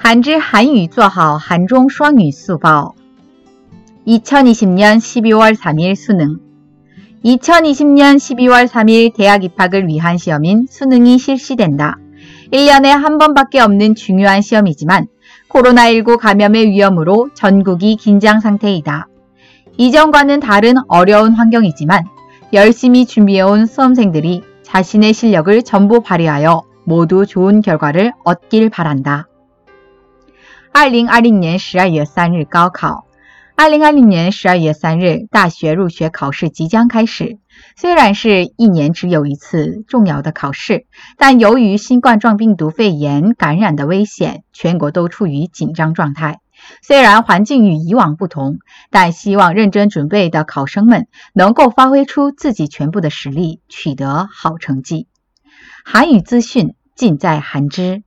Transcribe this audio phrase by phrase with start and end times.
[0.00, 2.94] 한지 한유 做好한종 双语 수법
[4.06, 6.38] 2020년 12월 3일 수능
[7.26, 11.98] 2020년 12월 3일 대학 입학을 위한 시험인 수능이 실시된다.
[12.52, 15.08] 1년에 한 번밖에 없는 중요한 시험이지만
[15.48, 19.08] 코로나19 감염의 위험으로 전국이 긴장 상태이다.
[19.76, 22.04] 이전과는 다른 어려운 환경이지만
[22.52, 29.26] 열심히 준비해온 수험생들이 자신의 실력을 전부 발휘하여 모두 좋은 결과를 얻길 바란다.
[30.73, 33.05] 2020年12月3日高考。
[33.57, 37.37] 2020年12月3日，大学入学考试即将开始。
[37.75, 46.39] 虽然是一年只有一次重要的考试，但由于新冠状病毒肺炎感染的危险，全国都处于紧张状态。
[46.81, 48.59] 虽然环境与以往不同，
[48.89, 55.07] 但希望认真准备的考生们能够发挥出自己全部的实力，取得好成绩。
[55.83, 58.03] 韩语资讯尽在韩知。